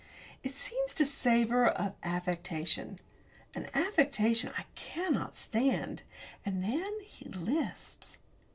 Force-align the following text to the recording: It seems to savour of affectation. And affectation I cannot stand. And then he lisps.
It 0.41 0.55
seems 0.55 0.95
to 0.95 1.05
savour 1.05 1.67
of 1.67 1.93
affectation. 2.01 2.97
And 3.53 3.69
affectation 3.75 4.51
I 4.57 4.63
cannot 4.73 5.35
stand. 5.35 6.01
And 6.43 6.63
then 6.63 6.91
he 7.07 7.25
lisps. 7.29 8.17